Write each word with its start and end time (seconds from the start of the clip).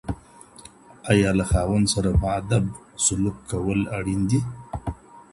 آيا 1.11 1.31
له 1.39 1.45
خاوند 1.51 1.85
سره 1.93 2.09
په 2.21 2.27
ادب 2.39 2.63
سلوک 3.05 3.35
کول 3.51 3.79
اړين 3.97 4.21
دي؟ 4.29 4.39